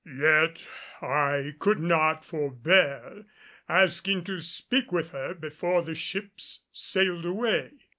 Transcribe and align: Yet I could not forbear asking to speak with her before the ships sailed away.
Yet 0.03 0.65
I 0.99 1.53
could 1.59 1.79
not 1.79 2.25
forbear 2.25 3.25
asking 3.69 4.23
to 4.23 4.39
speak 4.39 4.91
with 4.91 5.11
her 5.11 5.35
before 5.35 5.83
the 5.83 5.93
ships 5.93 6.65
sailed 6.73 7.23
away. 7.23 7.69